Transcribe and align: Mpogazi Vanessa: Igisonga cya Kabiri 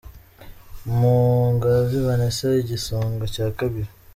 Mpogazi 0.97 1.97
Vanessa: 2.05 2.47
Igisonga 2.61 3.25
cya 3.33 3.47
Kabiri 3.57 3.89